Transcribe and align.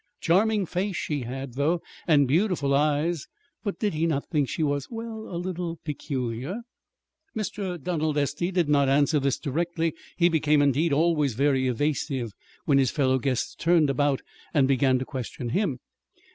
Charming 0.19 0.65
face 0.65 0.95
she 0.95 1.19
had, 1.19 1.53
though, 1.53 1.79
and 2.07 2.27
beautiful 2.27 2.73
eyes. 2.73 3.27
But 3.63 3.77
did 3.77 3.93
he 3.93 4.07
not 4.07 4.25
think 4.25 4.49
she 4.49 4.63
was 4.63 4.89
well, 4.89 5.27
a 5.29 5.37
little 5.37 5.77
peculiar? 5.85 6.61
Mr. 7.37 7.79
Donald 7.79 8.17
Estey 8.17 8.49
did 8.51 8.67
not 8.67 8.89
answer 8.89 9.19
this, 9.19 9.37
directly. 9.37 9.93
He 10.17 10.27
became, 10.27 10.59
indeed, 10.59 10.91
always 10.91 11.35
very 11.35 11.67
evasive 11.67 12.31
when 12.65 12.79
his 12.79 12.89
fellow 12.89 13.19
guests 13.19 13.53
turned 13.53 13.91
about 13.91 14.23
and 14.55 14.67
began 14.67 14.97
to 14.97 15.05
question 15.05 15.49
him. 15.49 15.77